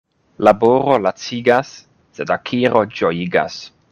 [0.47, 1.75] Laboro lacigas,
[2.19, 3.63] sed akiro ĝojigas.